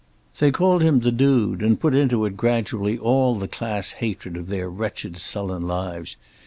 [0.39, 4.47] They called him the "Dude," and put into it gradually all the class hatred of
[4.47, 6.15] their wretched sullen lives.